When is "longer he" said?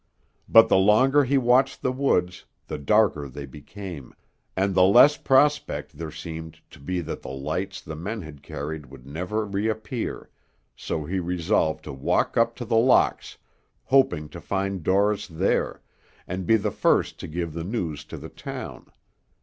0.79-1.37